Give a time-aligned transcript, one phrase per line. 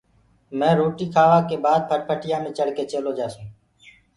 [0.59, 3.51] مي روٽيٚ کآوآ ڪي بآد ڦٽَڦٽِيآ مي چڙه ڪي چيلو جآسونٚ